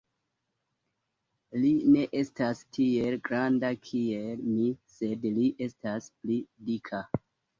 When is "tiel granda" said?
2.77-3.71